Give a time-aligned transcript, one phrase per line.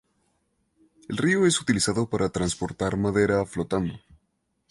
[1.09, 3.93] El río es utilizado para transportar madera flotando.